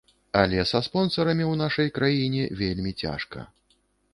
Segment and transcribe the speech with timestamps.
[0.39, 3.39] Але са спонсарамі ў нашай краіне вельмі цяжка.